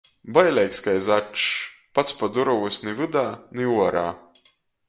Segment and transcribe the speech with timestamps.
[0.35, 1.43] Baileigs kai začs!
[1.99, 3.27] Pats pa durovys ni vydā,
[3.59, 4.09] ni uorā!